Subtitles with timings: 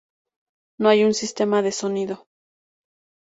[0.79, 2.25] No hay un sistema de sonido.